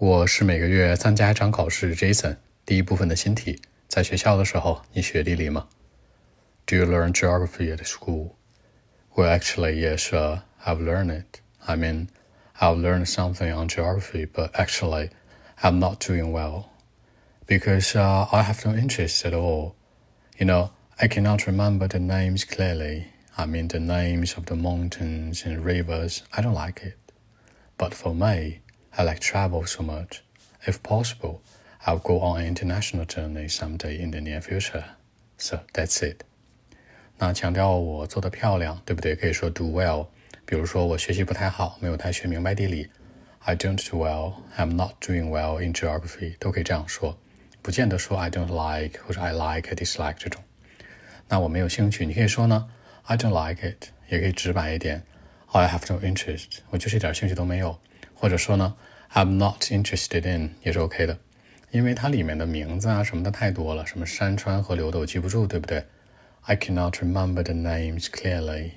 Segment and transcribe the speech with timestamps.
[0.00, 2.36] 我是每个月参加一场考试，Jason。
[2.64, 5.66] 第一部分的新题，在学校的时候，你学地理吗？
[6.66, 8.36] Do you learn geography at school?
[9.16, 11.40] Well, actually, yes, uh, I've learned it.
[11.66, 12.10] I mean,
[12.60, 15.10] I've learned something on geography, but actually,
[15.60, 16.66] I'm not doing well
[17.48, 19.74] because uh, I have no interest at all.
[20.38, 20.70] You know,
[21.00, 23.08] I cannot remember the names clearly.
[23.36, 26.22] I mean, the names of the mountains and rivers.
[26.32, 26.96] I don't like it.
[27.76, 28.60] But for me,
[28.97, 30.19] I like travel so much.
[30.65, 31.41] If possible,
[31.85, 34.83] I'll go on an international journey someday in the near future.
[35.37, 36.21] So that's it.
[37.17, 39.15] 那强调我做的漂亮，对不对？
[39.15, 40.07] 可以说 do well。
[40.45, 42.89] 比如说我学习不太好，没有太学明白地理。
[43.39, 44.35] I don't do well.
[44.57, 46.37] I'm not doing well in geography.
[46.37, 47.17] 都可以这样说，
[47.61, 50.41] 不见得说 I don't like 或者 I like、dislike 这种。
[51.27, 52.69] 那我没有兴趣，你可以说呢？
[53.03, 55.03] I don't like it，也可以直白一点。
[55.51, 57.79] I have no interest，我就是一点兴趣都没有。
[58.18, 58.74] 或者说呢
[59.12, 61.16] ？I'm not interested in 也是 OK 的，
[61.70, 65.84] 因为它里面的名字啊什么的太多了，什么山川河流的我记不住，对不对
[66.42, 68.72] ？I cannot remember the names clearly.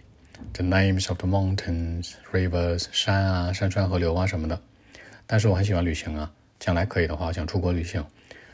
[0.53, 4.61] The names of the mountains, rivers，山啊、山川河流啊什么的。
[5.25, 8.05] 但是我很喜欢旅行啊，将来可以的话，我想出国旅行。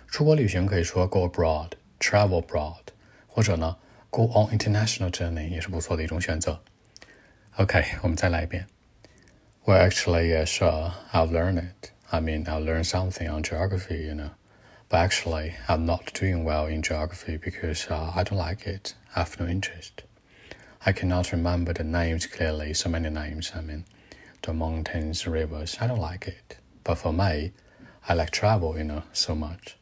[0.08, 2.84] 出国旅行可以说 go abroad, travel abroad，
[3.28, 3.76] 或者呢
[4.10, 6.62] go on international journey 也是不错的一种选择。
[7.56, 8.68] OK，我们再来一遍。
[9.68, 11.92] Well, actually, yeah, sure, I've learned it.
[12.10, 14.30] I mean, I learned something on geography, you know.
[14.88, 18.96] But actually, I'm not doing well in geography because uh, I don't like it.
[19.14, 20.04] I have no interest.
[20.86, 23.84] I cannot remember the names clearly, so many names, I mean,
[24.42, 26.60] the mountains, rivers, I don't like it.
[26.86, 27.52] But for me,
[28.08, 29.76] I like travel, you know, so much.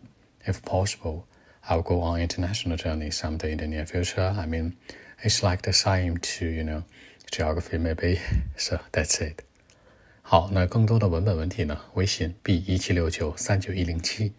[0.47, 1.28] If possible,
[1.69, 4.33] I'll go on international journey someday in the near future.
[4.36, 4.78] I mean,
[5.22, 6.86] it's like the same to, you know,
[7.31, 8.19] geography maybe.
[8.58, 9.44] So that's it.
[10.28, 11.80] 好，那更多的文本问题呢？
[11.94, 14.34] 微信 b 一七六九三九一零七。